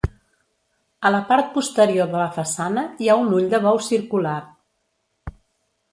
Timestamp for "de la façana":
2.15-2.85